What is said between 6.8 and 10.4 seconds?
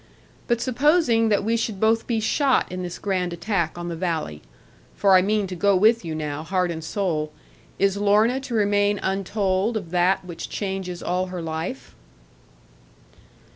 soul), is Lorna to remain untold of that